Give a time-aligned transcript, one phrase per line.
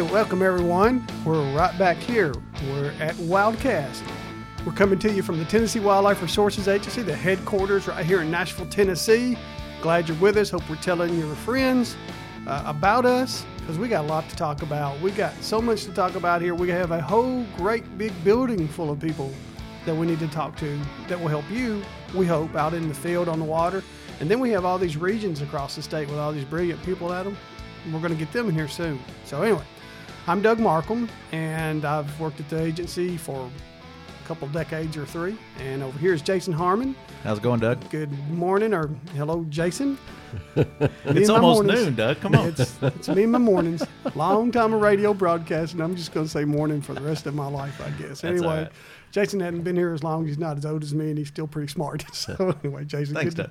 [0.00, 1.06] right, welcome everyone.
[1.24, 2.34] We're right back here.
[2.64, 4.02] We're at Wildcast.
[4.66, 8.28] We're coming to you from the Tennessee Wildlife Resources Agency, the headquarters right here in
[8.28, 9.38] Nashville, Tennessee.
[9.82, 10.50] Glad you're with us.
[10.50, 11.94] Hope we're telling your friends
[12.48, 15.00] uh, about us because we got a lot to talk about.
[15.00, 16.56] We got so much to talk about here.
[16.56, 19.32] We have a whole great big building full of people
[19.86, 21.84] that we need to talk to that will help you,
[22.16, 23.80] we hope, out in the field on the water.
[24.18, 27.12] And then we have all these regions across the state with all these brilliant people
[27.12, 27.36] at them.
[27.92, 28.98] We're going to get them in here soon.
[29.24, 29.62] So, anyway,
[30.26, 35.36] I'm Doug Markham, and I've worked at the agency for a couple decades or three.
[35.58, 36.96] And over here is Jason Harmon.
[37.22, 37.90] How's it going, Doug?
[37.90, 39.98] Good morning, or hello, Jason.
[41.04, 42.20] it's almost noon, Doug.
[42.20, 42.48] Come on.
[42.48, 43.82] It's, it's me in my mornings.
[44.14, 45.82] Long time of radio broadcasting.
[45.82, 48.22] I'm just going to say morning for the rest of my life, I guess.
[48.22, 48.72] That's anyway, right.
[49.10, 50.26] Jason hadn't been here as long.
[50.26, 52.02] He's not as old as me, and he's still pretty smart.
[52.14, 53.50] So anyway, Jason, Thanks, good, to,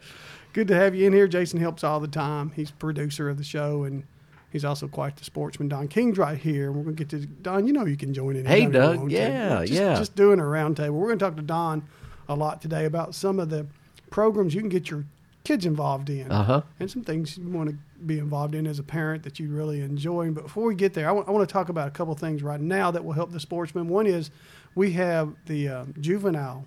[0.54, 1.28] good to have you in here.
[1.28, 2.52] Jason helps all the time.
[2.56, 4.06] He's producer of the show, and
[4.54, 5.68] he's also quite the sportsman.
[5.68, 6.72] Don King's right here.
[6.72, 7.68] We're going to get to Don.
[7.68, 8.46] You know you can join in.
[8.46, 9.12] Hey, Doug.
[9.12, 9.96] Yeah, just, yeah.
[9.96, 10.92] Just doing a roundtable.
[10.92, 11.86] We're going to talk to Don
[12.30, 13.68] a lot today about some of the
[14.10, 15.04] programs you can get your
[15.44, 16.62] kids involved in Uh huh.
[16.80, 19.82] and some things you want to be involved in as a parent that you really
[19.82, 20.32] enjoy.
[20.32, 22.92] But before we get there, I want, to talk about a couple things right now
[22.92, 23.90] that will help the sportsman.
[23.90, 24.32] One is
[24.76, 26.66] we have the um, juvenile,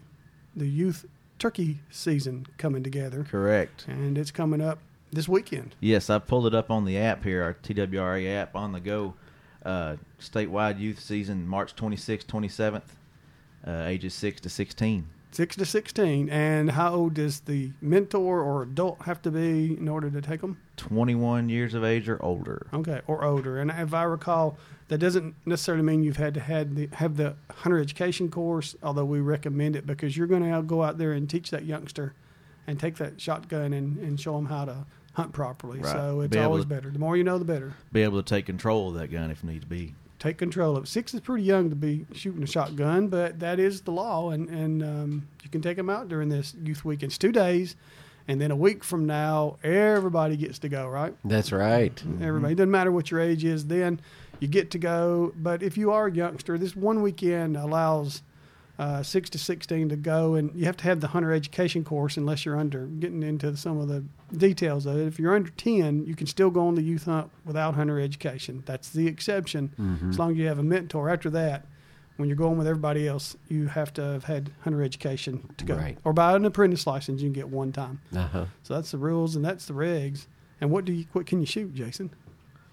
[0.54, 1.06] the youth
[1.38, 3.86] turkey season coming together, Correct.
[3.88, 4.78] and it's coming up
[5.12, 5.74] this weekend.
[5.80, 9.14] Yes, I pulled it up on the app here, our TWRA app on the go.
[9.64, 12.82] Uh, statewide youth season, March 26th, 27th,
[13.66, 15.08] uh, ages 6 to 16.
[15.32, 19.86] Six to sixteen, and how old does the mentor or adult have to be in
[19.86, 20.56] order to take them?
[20.78, 22.68] 21 years of age or older.
[22.72, 23.58] Okay, or older.
[23.58, 24.56] And if I recall,
[24.88, 29.04] that doesn't necessarily mean you've had to had the, have the hunter education course, although
[29.04, 32.14] we recommend it because you're going to go out there and teach that youngster
[32.66, 35.80] and take that shotgun and, and show them how to hunt properly.
[35.80, 35.92] Right.
[35.92, 36.90] So it's Be always to- better.
[36.90, 37.74] The more you know, the better.
[37.92, 39.94] Be able to take control of that gun if need be.
[40.18, 40.88] Take control of it.
[40.88, 44.48] Six is pretty young to be shooting a shotgun, but that is the law, and
[44.48, 47.02] and um, you can take them out during this youth week.
[47.02, 47.76] It's two days,
[48.26, 50.88] and then a week from now, everybody gets to go.
[50.88, 51.14] Right?
[51.22, 52.02] That's right.
[52.22, 52.52] Everybody.
[52.52, 53.66] It doesn't matter what your age is.
[53.66, 54.00] Then
[54.40, 55.34] you get to go.
[55.36, 58.22] But if you are a youngster, this one weekend allows
[58.78, 62.16] uh, six to sixteen to go, and you have to have the hunter education course
[62.16, 62.86] unless you're under.
[62.86, 64.04] Getting into some of the
[64.36, 67.30] details of it, if you're under ten, you can still go on the youth hunt
[67.44, 68.62] without hunter education.
[68.66, 70.10] That's the exception, Mm-hmm.
[70.10, 71.08] as long as you have a mentor.
[71.10, 71.66] After that.
[72.18, 75.74] When you're going with everybody else, you have to have had hunter education to go,
[75.76, 75.98] Right.
[76.02, 77.20] or buy an apprentice license.
[77.20, 78.00] You can get one time.
[78.16, 78.44] Uh huh.
[78.62, 80.26] So that's the rules and that's the regs.
[80.58, 82.08] And what do you what can you shoot, Jason?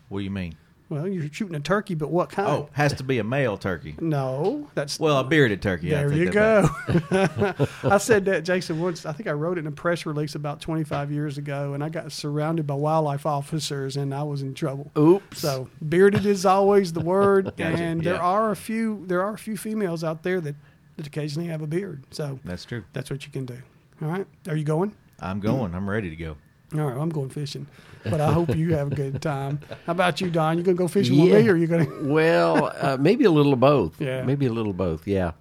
[0.07, 0.55] What do you mean?
[0.93, 2.47] Well, you're shooting a turkey, but what kind?
[2.47, 3.95] Oh, has to be a male turkey.
[3.99, 5.95] no, that's Well, a bearded turkey.
[5.95, 6.69] I there you go.
[7.83, 9.05] I said that Jason once.
[9.05, 11.89] I think I wrote it in a press release about 25 years ago, and I
[11.89, 14.91] got surrounded by wildlife officers, and I was in trouble.
[14.97, 15.39] Oops.
[15.39, 19.37] So bearded is always the word, Gotcha, and there are a few there are a
[19.37, 20.55] few females out there that,
[20.97, 22.03] that occasionally have a beard.
[22.11, 22.83] So That's true.
[22.93, 23.57] that's what you can do.
[24.01, 24.93] All right, are you going?
[25.19, 25.73] I'm going.
[25.73, 26.35] I'm ready to go.
[26.73, 27.67] All right, I'm going fishing,
[28.03, 29.59] but I hope you have a good time.
[29.85, 30.57] How about you, Don?
[30.57, 31.87] You gonna go fishing with me, or you gonna?
[32.03, 34.01] Well, uh, maybe a little of both.
[34.01, 34.23] Yeah.
[34.23, 35.07] Maybe a little of both.
[35.07, 35.31] Yeah.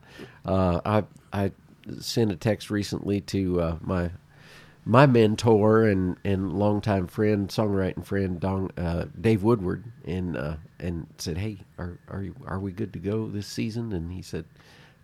[0.44, 1.53] Uh, I I
[2.00, 4.10] sent a text recently to uh, my
[4.84, 11.06] my mentor and and longtime friend, songwriting friend, Don, uh, Dave Woodward, and uh, and
[11.19, 14.44] said, "Hey, are are you, are we good to go this season?" And he said,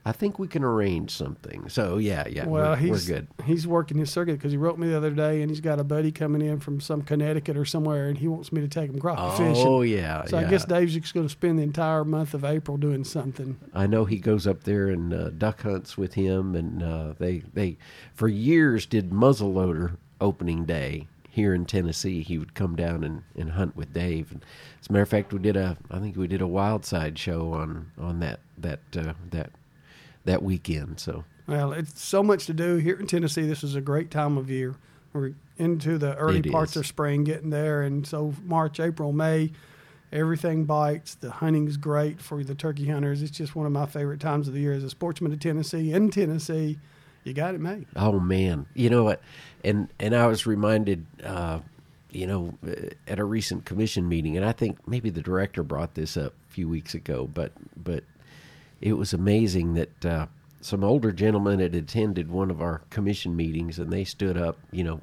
[0.09, 3.27] "I think we can arrange something." So yeah, yeah, Well, we're, he's we're good.
[3.45, 5.85] he's working his circuit because he wrote me the other day, and he's got a
[5.85, 8.99] buddy coming in from some Connecticut or somewhere, and he wants me to take him
[8.99, 9.67] crappie fishing.
[9.67, 10.47] Oh yeah, So yeah.
[10.47, 13.59] I guess Dave's just going to spend the entire month of April doing something.
[13.75, 17.43] I know he goes up there and uh, duck hunts with him, and uh, they
[17.53, 17.77] they
[18.15, 22.23] for years did muzzleloader opening day here in Tennessee.
[22.23, 24.33] He would come down and, and hunt with Dave.
[24.33, 24.45] And
[24.81, 27.19] as a matter of fact, we did a I think we did a wild side
[27.19, 29.51] show on on that that uh, that
[30.29, 31.01] that weekend.
[31.01, 33.47] So Well, it's so much to do here in Tennessee.
[33.47, 34.75] This is a great time of year.
[35.13, 36.77] We're into the early It parts is.
[36.79, 39.53] of spring, getting there, and so March, April, May,
[40.13, 41.15] everything bites.
[41.15, 43.23] The hunting's great for the turkey hunters.
[43.23, 45.93] It's just one of my favorite times of the year as a sportsman of Tennessee.
[45.93, 46.79] In Tennessee,
[47.25, 47.87] you got it made.
[47.97, 49.21] Oh man, you know what?
[49.65, 51.61] And and I was reminded, uh,
[52.11, 52.55] you know,
[53.07, 56.53] at a recent commission meeting, and I think maybe the director brought this up a
[56.53, 57.53] few weeks ago, but
[57.83, 58.05] but
[58.81, 60.27] it was amazing that uh,
[60.61, 64.59] some older gentlemen had attended one of our commission meetings, and they stood up.
[64.71, 65.01] You know,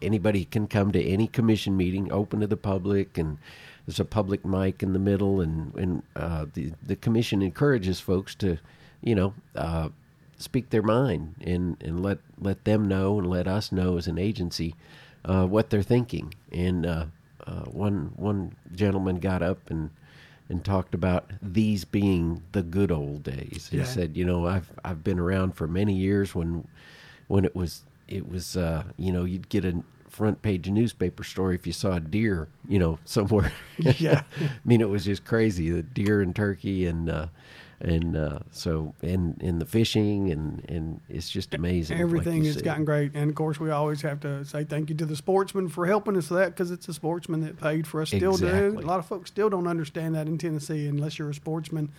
[0.00, 3.38] anybody can come to any commission meeting, open to the public, and
[3.86, 8.34] there's a public mic in the middle, and and uh, the the commission encourages folks
[8.36, 8.58] to,
[9.02, 9.34] you know.
[9.54, 9.88] Uh,
[10.36, 14.18] speak their mind and, and let let them know and let us know as an
[14.18, 14.74] agency
[15.24, 16.34] uh, what they're thinking.
[16.52, 17.06] And uh,
[17.46, 19.90] uh, one one gentleman got up and
[20.48, 23.68] and talked about these being the good old days.
[23.70, 23.84] He Yeah.
[23.84, 26.66] said, you know, I've I've been around for many years when
[27.28, 31.56] when it was it was uh, you know you'd get a front page newspaper story
[31.56, 33.52] if you saw a deer you know somewhere.
[33.78, 34.22] Yeah.
[34.40, 37.08] I mean it was just crazy the deer and turkey and.
[37.08, 37.26] Uh,
[37.80, 42.00] and uh, so, and and the fishing, and and it's just amazing.
[42.00, 42.64] Everything you has said.
[42.64, 45.68] gotten great, and of course, we always have to say thank you to the sportsman
[45.68, 48.08] for helping us with that because it's the sportsman that paid for us.
[48.08, 48.78] Still do.
[48.78, 51.90] A lot of folks still don't understand that in Tennessee unless you're a sportsman,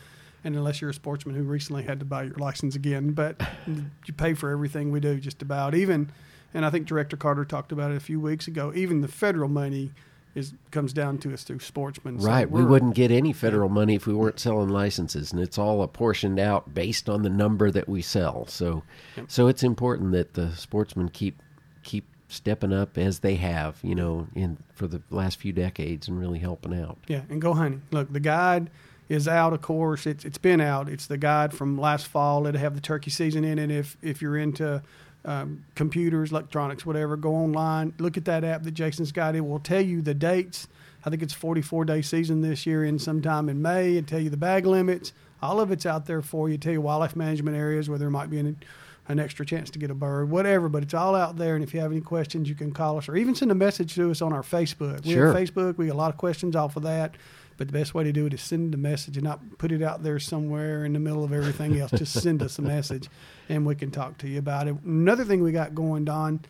[0.44, 3.12] and unless you're a sportsman who recently had to buy your license again.
[3.12, 5.75] But you pay for everything we do, just about.
[5.75, 6.12] Even,
[6.54, 8.71] and I think Director Carter talked about it a few weeks ago.
[8.75, 9.92] Even the federal money
[10.36, 12.18] is comes down to us through sportsmen.
[12.18, 12.50] Right.
[12.50, 16.40] we wouldn't get any federal money if we weren't selling licenses, and it's all apportioned
[16.40, 18.46] out based on the number that we sell.
[18.48, 18.84] So,
[19.28, 21.42] so it's important that the sportsmen keep
[21.84, 26.20] keep stepping up as they have, you know, in for the last few decades and
[26.20, 26.98] really helping out.
[27.08, 27.84] Yeah, and go hunting.
[27.92, 28.70] Look, the guide
[29.10, 29.54] is out.
[29.54, 30.90] Of course, it's it's been out.
[30.90, 32.48] It's the guide from last fall.
[32.48, 33.72] It'll have the turkey season in it.
[33.72, 34.81] If if you're into
[35.25, 37.94] um, computers, electronics, whatever, go online.
[37.98, 39.36] Look at that app that Jason's got.
[39.36, 40.68] It will tell you the dates.
[41.06, 43.98] I think it's 44 day season this year in sometime in May.
[43.98, 45.13] It tell you the bag limits.
[45.42, 46.57] All of it's out there for you.
[46.57, 48.57] Tell you wildlife management areas where there might be an,
[49.07, 50.68] an extra chance to get a bird, whatever.
[50.69, 51.54] But it's all out there.
[51.56, 53.94] And if you have any questions, you can call us or even send a message
[53.96, 55.06] to us on our Facebook.
[55.06, 55.28] We Sure.
[55.31, 55.78] have Facebook.
[55.78, 57.16] We get a lot of questions off of that.
[57.57, 59.81] But the best way to do it is send a message and not put it
[59.81, 61.92] out there somewhere in the middle of everything else.
[61.92, 63.10] Just send us a message
[63.50, 64.75] and we can talk to you about it.
[64.84, 66.42] Another thing we got going, Don,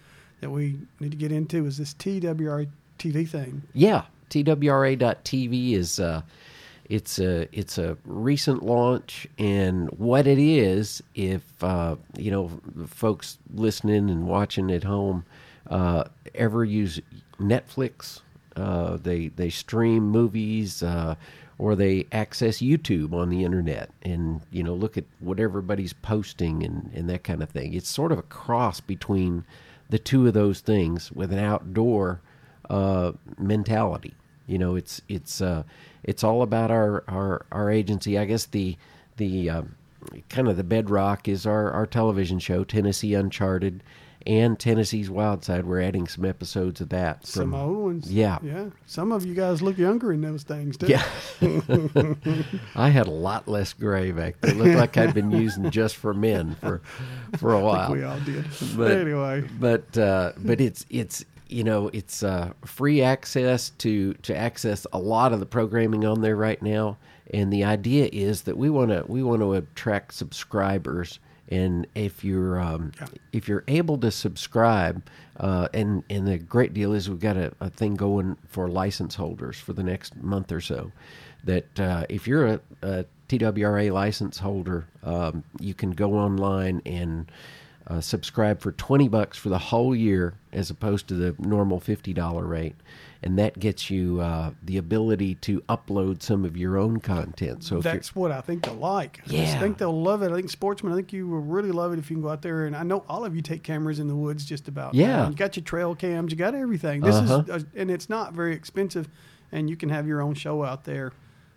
[0.42, 2.68] that we need to get into is this TWR
[2.98, 3.62] TV thing.
[3.74, 6.22] Yeah, TWRA.tv is uh,
[6.90, 12.52] it's a it's a recent launch, and what it is, if uh, you know
[12.88, 15.26] folks listening and watching at home
[15.70, 16.06] uh,
[16.36, 17.02] ever use
[17.40, 18.22] Netflix,
[18.56, 20.84] uh, they they stream movies.
[20.84, 21.16] Uh,
[21.58, 26.64] or they access YouTube on the internet and you know look at what everybody's posting
[26.64, 27.74] and, and that kind of thing.
[27.74, 29.46] It's sort of a cross between
[29.90, 32.22] the two of those things with an outdoor
[32.70, 34.16] uh, mentality.
[34.48, 35.64] You know, it's it's uh,
[36.04, 38.18] it's all about our, our our agency.
[38.18, 38.78] I guess the
[39.18, 39.64] the uh,
[40.30, 43.82] kind of the bedrock is our our television show, Tennessee Uncharted,
[44.28, 45.66] and Tennessee's Wild Side.
[45.66, 47.26] We're adding some episodes of that.
[47.26, 48.12] Some old ones.
[48.12, 48.40] Yeah.
[48.42, 48.70] Yeah.
[48.88, 50.88] Some of you guys look younger in those things, too.
[50.88, 51.04] Yeah.
[52.76, 54.52] I had a lot less gray back then.
[54.52, 56.82] It looked like I'd been using just for men for
[57.38, 57.92] for a while.
[57.92, 58.46] we all did.
[58.76, 64.36] But- anyway, but uh, but it's it's you know it's uh, free access to to
[64.36, 66.98] access a lot of the programming on there right now,
[67.34, 71.20] and the idea is that we want to we want to attract subscribers,
[71.50, 73.08] and if you're um, Yeah.
[73.34, 75.04] if you're able to subscribe,
[75.40, 79.16] uh, and and the great deal is we've got a, a thing going for license
[79.16, 80.92] holders for the next month or so.
[81.44, 87.32] That uh, if you're a, a TWRA license holder, um, you can go online and
[87.88, 92.48] uh, subscribe for 20 bucks for the whole year as opposed to the normal $50
[92.50, 92.76] rate
[93.26, 97.82] and that gets you uh, the ability to upload some of your own content so
[97.82, 99.22] that's what I think they'll like.
[99.26, 99.42] Yeah.
[99.56, 100.32] I think they'll love it.
[100.32, 102.42] I think sportsmen, I think you will really love it if you can go out
[102.44, 102.66] there.
[102.68, 104.94] And I know all of you take cameras in the woods just about.
[104.94, 105.08] Yeah.
[105.24, 105.30] now.
[105.30, 107.02] You got your trail cams, you got everything.
[107.02, 107.44] This Uh-huh.
[107.48, 109.10] is, uh, and it's not very expensive.
[109.52, 111.12] And you can have your own show out there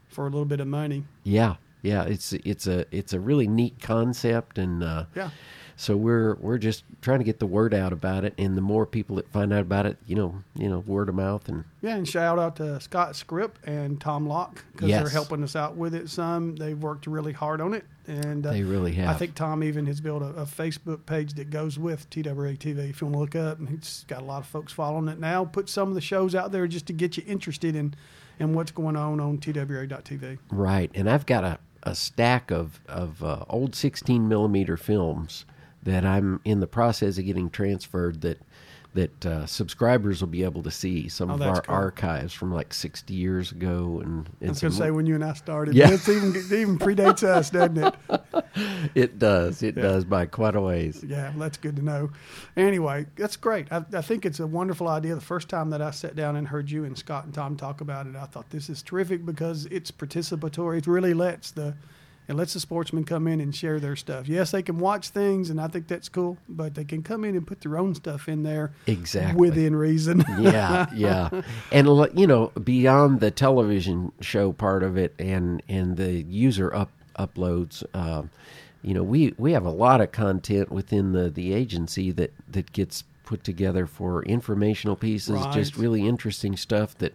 [0.09, 1.04] for a little bit of money.
[1.23, 5.30] yeah yeah it's it's a it's a really neat concept and uh, Yeah.
[5.76, 8.85] so we're we're just trying to get the word out about it and the more
[8.87, 11.94] people that find out about it you know you know word of mouth and Yeah,
[11.94, 15.94] and shout out to Scott Scripp and Tom Locke because they're helping us out with
[15.94, 16.56] it some.
[16.56, 19.14] They've worked really hard on it, and uh, They really have.
[19.14, 22.90] I think Tom even has built a, a Facebook page that goes with TWA TV.
[22.90, 25.20] If you want to look up, and he's got a lot of folks following it
[25.20, 25.44] now.
[25.44, 27.94] Put some of the shows out there just to get you interested in
[28.40, 30.38] in what's going on on TWA.tv.
[30.50, 35.44] Right, and I've got a, a stack of of uh, old 16 millimeter films
[35.82, 38.20] that I'm in the process of getting transferred.
[38.23, 38.40] That
[38.95, 41.75] that uh, subscribers will be able to see some Oh, of our cool.
[41.75, 45.14] archives from like 60 years ago, and, I and was going to say when you
[45.14, 45.90] and I started, Yeah.
[45.90, 47.95] it's even it even predates us, doesn't it?
[48.95, 49.83] it does, it Yeah.
[49.83, 51.04] does by quite a ways.
[51.07, 52.11] Yeah, that's good to know.
[52.57, 53.71] Anyway, that's great.
[53.71, 55.14] I, I think it's a wonderful idea.
[55.14, 57.80] The first time that I sat down and heard you and Scott and Tom talk
[57.80, 60.78] about it, I thought this is terrific because it's participatory.
[60.78, 61.76] It really lets the
[62.28, 64.28] it lets the sportsmen come in and share their stuff.
[64.28, 66.37] Yes, they can watch things, and I think that's cool.
[66.49, 69.40] But they can come in and put their own stuff in there Exactly.
[69.40, 70.23] within reason.
[70.38, 71.30] yeah, yeah,
[71.73, 76.90] and you know, beyond the television show part of it, and and the user up
[77.18, 78.30] uploads, um,
[78.82, 82.73] you know, we we have a lot of content within the the agency that that
[82.73, 87.14] gets put together for informational pieces, just really interesting stuff that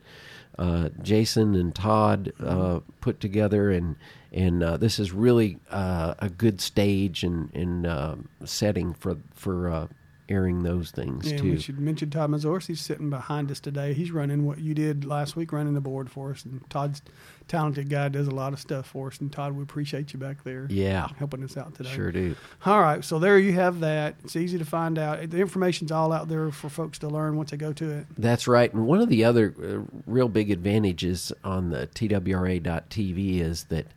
[0.60, 3.96] uh, Jason and Todd uh, put together, and
[4.34, 9.70] and uh, this is really uh, a good stage and and uh, setting for for
[9.70, 9.88] uh,
[10.30, 11.52] airing those things Yeah, too.
[11.52, 12.66] we should mention Todd Mazors.
[12.66, 13.94] He's sitting behind us today.
[13.94, 16.46] He's running what you did last week, running the board for us.
[16.46, 17.02] And Todd's
[17.50, 19.20] talented guy, does a lot of stuff for us.
[19.20, 21.90] And Todd, we appreciate you back there yeah, helping us out today.
[21.94, 22.38] sure do.
[22.66, 24.16] All right, so there you have that.
[24.24, 25.30] It's easy to find out.
[25.30, 28.06] The information's all out there for folks to learn once they go to it.
[28.18, 28.74] That's right.
[28.74, 33.88] And one of the other uh, real big advantages on the TWRA.tv is that,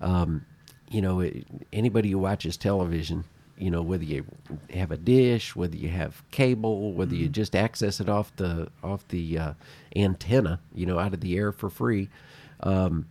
[0.00, 0.44] um,
[0.90, 3.24] you know, it, anybody who watches television,
[3.58, 4.24] you know, whether you
[4.72, 9.06] have a dish, whether you have cable, whether you just access it off the off
[9.08, 9.52] the uh,
[9.94, 12.08] antenna, you know, out of the air for free,
[12.60, 13.06] um,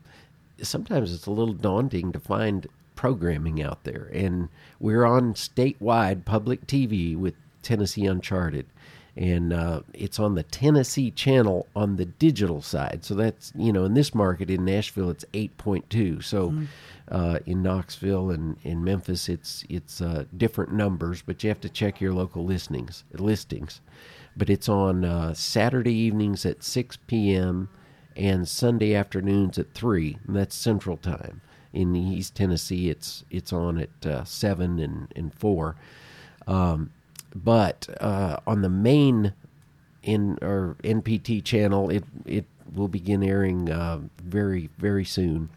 [0.61, 4.09] sometimes it's a little daunting to find programming out there.
[4.13, 4.49] And
[4.79, 8.65] we're on statewide public TV with Tennessee Uncharted.
[9.17, 13.05] And uh, it's on the Tennessee channel on the digital side.
[13.05, 16.21] So that's, you know, in this market in Nashville, it's 8.2.
[16.21, 16.53] So
[17.09, 21.69] uh, in Knoxville and in Memphis, it's it's uh, different numbers, but you have to
[21.69, 23.03] check your local listings.
[23.13, 23.79] Listings,
[24.35, 27.69] but it's on uh, Saturday evenings at 6 p.m.
[28.15, 30.17] and Sunday afternoons at three.
[30.25, 31.41] And that's Central Time.
[31.73, 35.75] In East Tennessee, it's it's on at uh, seven and and four.
[36.47, 36.91] Um,
[37.35, 39.33] but uh, on the main
[40.01, 45.49] in or NPT channel, it it will begin airing uh, very very soon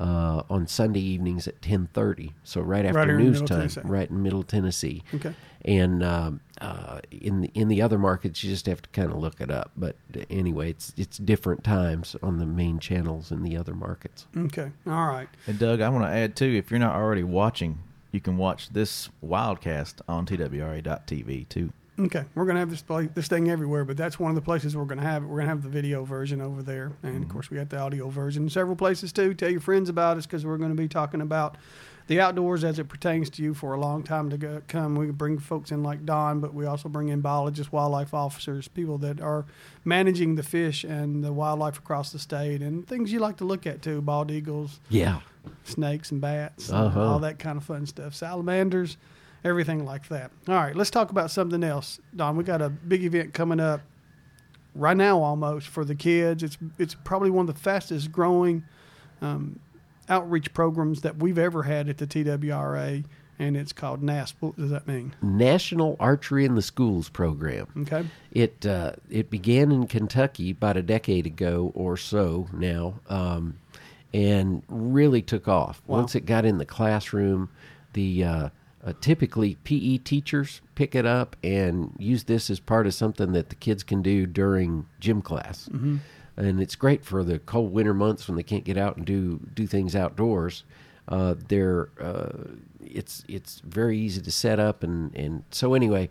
[0.00, 2.32] uh, on Sunday evenings at ten thirty.
[2.44, 3.80] So right after Right news time, Tennessee.
[3.84, 5.02] right in Middle Tennessee.
[5.14, 5.34] Okay.
[5.64, 9.18] And um, uh, in the, in the other markets, you just have to kind of
[9.18, 9.70] look it up.
[9.76, 9.94] But
[10.28, 14.26] anyway, it's it's different times on the main channels in the other markets.
[14.36, 14.72] Okay.
[14.88, 15.28] All right.
[15.46, 17.78] And Doug, I want to add too, if you're not already watching,
[18.12, 21.72] you can watch this wildcast on TWRA.tv too.
[21.98, 24.76] Okay, we're gonna have this play, this thing everywhere, but that's one of the places
[24.76, 25.26] we're gonna have it.
[25.26, 27.30] We're gonna have the video version over there, and of mm-hmm.
[27.30, 28.44] course we got the audio version.
[28.44, 29.34] In several places too.
[29.34, 31.58] Tell your friends about us because we're gonna be talking about
[32.08, 34.94] the outdoors as it pertains to you for a long time to go, come.
[34.96, 38.98] We bring folks in like Don, but we also bring in biologists, wildlife officers, people
[38.98, 39.44] that are
[39.84, 43.66] managing the fish and the wildlife across the state, and things you like to look
[43.66, 45.20] at too: bald eagles, Yeah,
[45.64, 47.00] snakes and bats, Uh-huh.
[47.00, 48.14] all that kind of fun stuff.
[48.14, 48.96] Salamanders,
[49.44, 50.30] everything like that.
[50.48, 52.00] All right, let's talk about something else.
[52.14, 53.80] Don, we got a big event coming up
[54.74, 56.42] right now almost for the kids.
[56.42, 58.64] It's it's probably one of the fastest growing
[59.20, 59.58] um,
[60.08, 63.04] outreach programs that we've ever had at the TWRA,
[63.38, 64.34] and it's called NASP.
[64.40, 65.14] What does that mean?
[65.22, 67.66] National Archery in the Schools program.
[67.78, 68.06] Okay.
[68.30, 73.58] It uh, it began in Kentucky about a decade ago or so now, um,
[74.12, 75.82] and really took off.
[75.86, 75.98] Wow.
[75.98, 77.48] Once it got in the classroom,
[77.94, 78.48] the uh,
[78.84, 83.48] uh, typically PE teachers pick it up and use this as part of something that
[83.48, 85.68] the kids can do during gym class.
[85.72, 85.96] Mm-hmm.
[86.36, 89.40] And it's great for the cold winter months when they can't get out and do
[89.54, 90.64] do things outdoors.
[91.08, 92.30] Uh, they're uh,
[92.80, 96.08] it's it's very easy to set up and and so anyway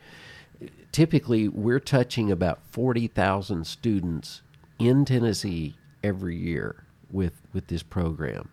[0.91, 4.41] typically we're touching about 40,000 students
[4.79, 8.49] in Tennessee every year with with this program.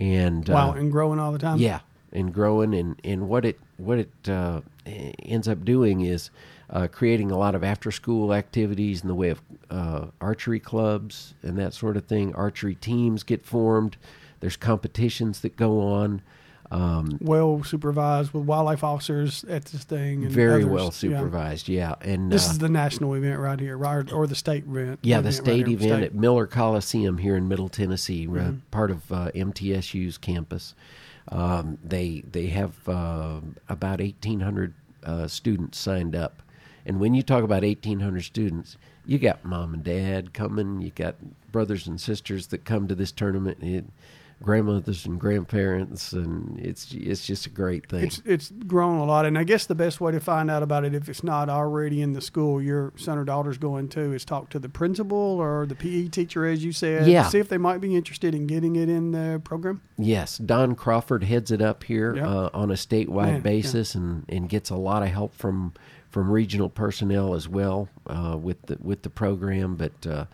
[0.00, 1.58] And Wow, uh, and growing all the time.
[1.58, 1.80] yeah,
[2.12, 6.30] and growing and and what it what it uh, ends up doing is
[6.70, 11.34] uh, creating a lot of after school activities in the way of uh, archery clubs
[11.42, 12.34] and that sort of thing.
[12.34, 13.96] Archery teams get formed.
[14.40, 16.22] There's competitions that go on.
[16.70, 20.24] Um, Well supervised with wildlife officers at this thing.
[20.24, 20.66] And very others.
[20.66, 21.94] well supervised, yeah.
[22.02, 24.98] And This uh, is the national event right here, right, or the state event.
[25.02, 26.02] Yeah, the event state here, event state.
[26.04, 28.56] at Miller Coliseum here in Middle Tennessee, Mm-hmm.
[28.70, 30.74] part of uh, MTSU's campus.
[31.30, 36.42] Um, they they have uh, about eighteen hundred uh, students signed up,
[36.88, 38.76] and when you talk about eighteen hundred students,
[39.06, 41.14] you got mom and dad coming, you got
[41.52, 43.84] brothers and sisters that come to this tournament, it,
[44.42, 48.04] grandmothers and grandparents, and it's it's just a great thing.
[48.04, 50.84] It's it's grown a lot, and I guess the best way to find out about
[50.84, 54.24] it, if it's not already in the school your son or daughter's going to, is
[54.24, 57.06] talk to the principal or the PE teacher, as you said.
[57.08, 57.28] Yeah.
[57.28, 59.82] See if they might be interested in getting it in the program.
[59.96, 62.24] Yes, Don Crawford heads it up here Yep.
[62.26, 63.40] uh, on a statewide Man, yeah.
[63.40, 65.74] basis, and, and gets a lot of help from
[66.10, 69.76] from regional personnel as well uh, with the with the program.
[69.76, 70.24] But uh,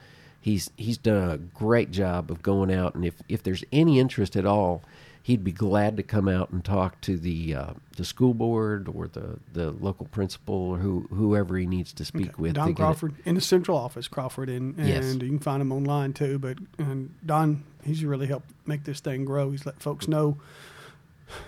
[0.40, 4.36] he's he's done a great job of going out, and if if there's any interest
[4.36, 4.82] at all,
[5.22, 9.08] he'd be glad to come out and talk to the uh, the school board or
[9.08, 12.54] the, the local principal or who whoever he needs to speak with.
[12.54, 15.14] Don Crawford in the central office, Crawford, and, and Yes.
[15.14, 16.38] you can find him online too.
[16.38, 19.50] But and Don, he's really helped make this thing grow.
[19.50, 20.36] He's let folks know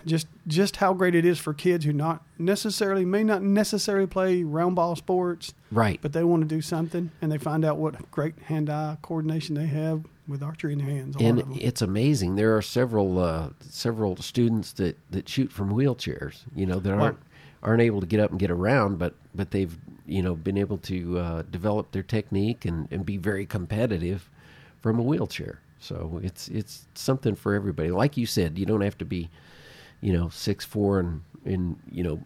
[0.05, 4.43] just just how great it is for kids who not necessarily may not necessarily play
[4.43, 5.99] round ball sports, Right.
[6.01, 9.67] but they want to do something, and they find out what great hand-eye coordination they
[9.67, 11.17] have with archery in their hands.
[11.21, 12.37] And it's amazing.
[12.37, 16.43] There are several uh, several students that, that shoot from wheelchairs.
[16.55, 17.19] You know that aren't
[17.63, 20.79] aren't able to get up and get around, but but they've you know been able
[20.79, 24.31] to uh, develop their technique and, and be very competitive
[24.81, 25.61] from a wheelchair.
[25.79, 27.91] So it's it's something for everybody.
[27.91, 29.31] Like you said, you don't have to be
[30.01, 32.21] you know six four and and you know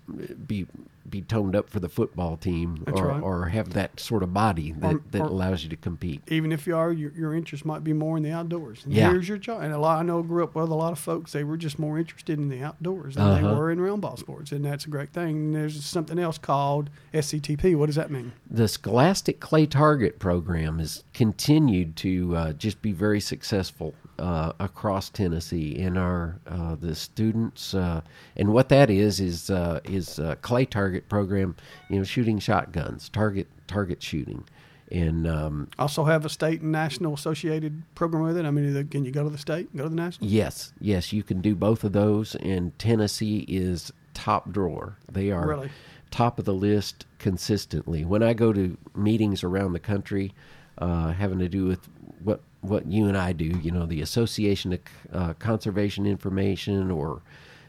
[0.46, 0.66] be
[1.08, 3.22] be toned up for the football team or, right.
[3.22, 6.20] or have that sort of body that, Or- that or- allows you to compete.
[6.28, 8.84] even if you are, your, your interest might be more in the outdoors.
[8.84, 9.10] And Yeah.
[9.10, 9.62] here's your child.
[9.62, 11.32] And a lot I know grew up with a lot of folks.
[11.32, 13.56] They were just more interested in the outdoors than they Uh-huh.
[13.56, 15.36] were in round ball sports, and that's a great thing.
[15.36, 17.74] And there's something else called SCTP.
[17.74, 18.32] What does that mean?
[18.50, 25.08] the Scholastic Clay Target program has continued to uh, just be very successful uh, across
[25.08, 28.02] Tennessee, and our uh, the students uh,
[28.36, 31.56] and what that is is uh, is a clay target program.
[31.88, 34.44] You know, shooting shotguns, target target shooting,
[34.90, 38.44] and um, Also have a state and national associated program with it.
[38.44, 40.28] I mean, can you go to the state, and go to the national?
[40.28, 42.34] yes, yes, you can do both of those.
[42.36, 44.96] And Tennessee is top drawer.
[45.10, 45.70] They are Really?
[46.10, 48.04] top of the list consistently.
[48.04, 50.32] When I go to meetings around the country,
[50.78, 51.88] uh, having to do with
[52.24, 54.80] what what you and I do, you know, the Association of
[55.12, 57.22] uh, Conservation Information or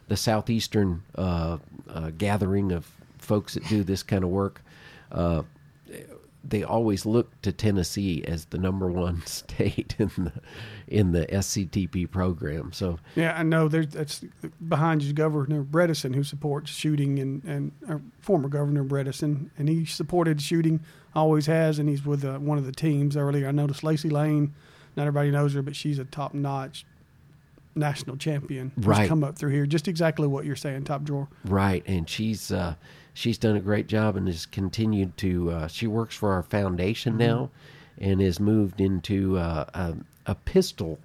[0.08, 1.56] the Southeastern uh,
[1.88, 2.86] uh, gathering of
[3.22, 4.62] folks that do this kind of work.
[5.10, 5.42] Uh,
[6.44, 10.32] they always look to Tennessee as the number one state in the
[10.88, 12.72] in the SCTP program.
[12.72, 13.68] So Yeah, I know.
[13.68, 14.24] There's that's
[14.68, 19.84] behind you, Governor Bredesen, who supports shooting, and and uh, former Governor Bredesen, and he
[19.84, 20.80] supported shooting,
[21.14, 23.46] always has, and he's with uh, one of the teams earlier.
[23.46, 24.54] I noticed Lacey Lane.
[24.96, 26.84] Not everybody knows her, but she's a top notch
[27.74, 28.72] national champion.
[28.76, 29.08] Right.
[29.08, 29.64] come up through here.
[29.64, 31.28] Just exactly what you're saying, top drawer.
[31.44, 32.74] Right, and she's uh,
[33.14, 35.50] she's done a great job and has continued to.
[35.50, 37.50] Uh, she works for our foundation now,
[37.98, 39.94] and has moved into uh, a,
[40.26, 40.98] a pistol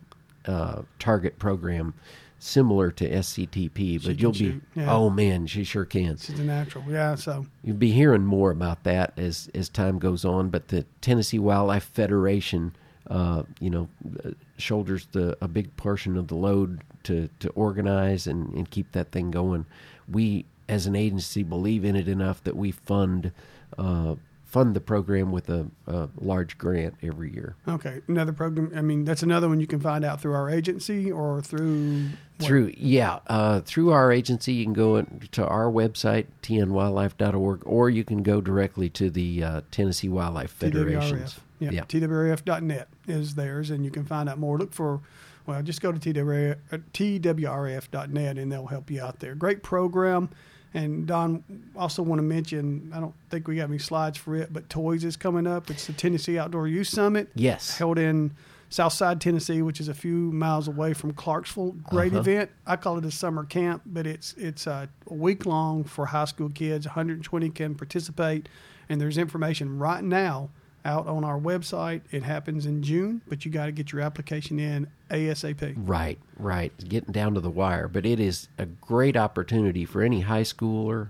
[0.46, 1.94] uh, target program
[2.40, 4.04] similar to SCTP.
[4.04, 4.94] But you'll be yeah.
[4.94, 6.18] oh man, she sure can.
[6.18, 6.84] She's a natural.
[6.88, 10.50] Yeah, so You'll be hearing more about that as as time goes on.
[10.50, 12.76] But the Tennessee Wildlife Federation,
[13.10, 13.90] uh, you know,
[14.24, 18.92] uh, shoulders the a big portion of the load to to organize and, and keep
[18.94, 19.66] that thing going.
[20.10, 23.32] We, as an agency, believe in it enough that we fund
[23.78, 27.56] uh, fund the program with a, a large grant every year.
[27.68, 28.72] okay, another program.
[28.76, 32.48] I mean, that's another one you can find out through our agency or through what?
[32.48, 38.04] Through yeah, uh, through our agency, you can go to our website tnwildlife.org, or you
[38.04, 41.34] can go directly to the uh, Tennessee Wildlife Federations.
[41.34, 41.40] TWRF.
[41.60, 44.60] Yeah, TWRF.net is theirs, and you can find out more.
[44.60, 45.02] Look for,
[45.48, 46.58] well, just go to TWRF,
[46.94, 49.34] TWRF.net, and they'll help you out there.
[49.34, 50.30] Great program.
[50.78, 51.44] And Don,
[51.76, 55.04] also want to mention, I don't think we got any slides for it, but Toys
[55.04, 55.70] is coming up.
[55.72, 57.30] It's the Tennessee Outdoor Youth Summit.
[57.36, 57.78] Yes.
[57.78, 58.32] Held in
[58.70, 61.72] Southside Tennessee, which is a few miles away from Clarksville.
[61.90, 62.20] Great Uh-huh.
[62.22, 62.52] event.
[62.68, 66.50] I call it a summer camp, but it's it's a week long for high school
[66.50, 66.86] kids.
[66.86, 68.48] 120 can participate,
[68.90, 70.50] and there's information right now
[70.88, 72.02] out on our website.
[72.12, 75.76] It happens in June, but you got to get your application in ASAP.
[75.78, 76.72] Right, right.
[76.88, 77.88] Getting down to the wire.
[77.88, 81.10] But it is a great opportunity for any high schooler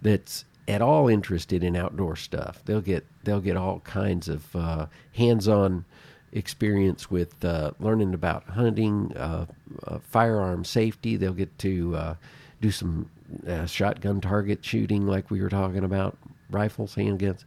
[0.00, 2.62] that's at all interested in outdoor stuff.
[2.64, 5.84] They'll get they'll get all kinds of uh, hands-on
[6.32, 9.46] experience with uh, learning about hunting, uh,
[9.86, 11.16] uh, firearm safety.
[11.16, 12.14] They'll get to uh,
[12.60, 13.10] do some
[13.46, 16.16] uh, shotgun target shooting, like we were talking about,
[16.50, 17.44] rifles, handguns.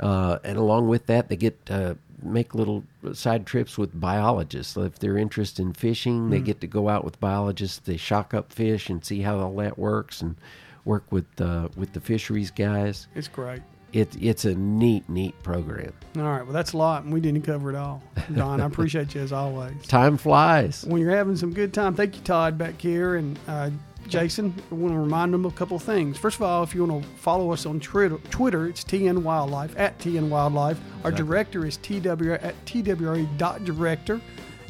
[0.00, 4.74] Uh, and along with that, they get uh, make little side trips with biologists.
[4.74, 7.78] So if they're interested in fishing, they get to go out with biologists.
[7.78, 10.36] They shock up fish and see how all that works, and
[10.84, 13.06] work with uh, with the fisheries guys.
[13.14, 13.62] It's great.
[13.92, 15.92] It, it's a neat, neat program.
[16.16, 18.00] All right, well, that's a lot, and we didn't cover it all.
[18.32, 19.72] Don, I appreciate you as always.
[19.88, 20.84] Time flies.
[20.84, 23.70] when you're having some good time, thank you, Todd, back here, and uh,
[24.10, 24.54] Jason.
[24.70, 26.18] I want to remind them of a couple of things.
[26.18, 29.74] First of all, if you want to follow us on Twitter, Twitter it's TN Wildlife
[29.78, 30.78] at TN Wildlife.
[31.04, 31.26] Our Exactly.
[31.26, 34.20] director is TW at TWRE.director,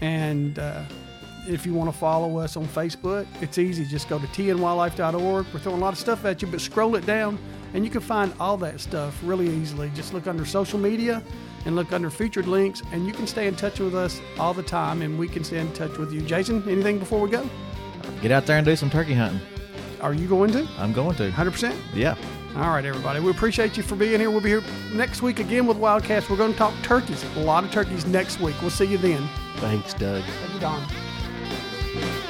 [0.01, 0.83] and uh,
[1.49, 3.85] if you want to follow us on Facebook, it's easy.
[3.85, 5.47] Just go to tnwildlife.org.
[5.53, 7.39] We're throwing a lot of stuff at you, but scroll it down,
[7.75, 9.91] and you can find all that stuff really easily.
[9.95, 11.23] Just look under social media
[11.67, 14.63] and look under featured links, and you can stay in touch with us all the
[14.63, 16.21] time, and we can stay in touch with you.
[16.23, 17.49] Jason, anything before we go?
[18.23, 19.41] Get out there and do some turkey hunting.
[20.01, 20.67] Are you going to?
[20.79, 21.31] I'm going to.
[21.31, 21.77] 100%?
[21.95, 22.17] Yeah.
[22.57, 23.21] All right, everybody.
[23.21, 24.31] We appreciate you for being here.
[24.31, 26.29] We'll be here next week again with Wildcast.
[26.29, 27.25] We're going to talk turkeys.
[27.37, 28.57] A lot of turkeys next week.
[28.61, 29.29] We'll see you then.
[29.57, 30.23] Thanks, Doug.
[30.23, 32.27] Thank you, Don.